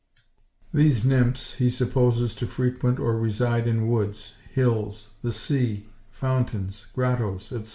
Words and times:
These 0.73 1.05
Nymphs 1.05 1.53
he 1.59 1.69
supposes 1.69 2.33
to 2.33 2.47
frequent 2.47 2.97
or 2.97 3.15
reside 3.19 3.67
in 3.67 3.87
woods, 3.87 4.33
hills, 4.49 5.09
the 5.21 5.31
sea, 5.31 5.89
fountains, 6.09 6.87
grottos 6.95 7.51
etc. 7.51 7.67